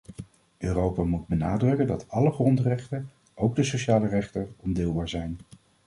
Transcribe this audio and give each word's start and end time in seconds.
Europa 0.57 1.03
moet 1.03 1.27
benadrukken 1.27 1.87
dat 1.87 2.09
alle 2.09 2.31
grondrechten, 2.31 3.09
ook 3.33 3.55
de 3.55 3.63
sociale 3.63 4.07
rechten, 4.07 4.53
ondeelbaar 4.57 5.09
zijn. 5.09 5.39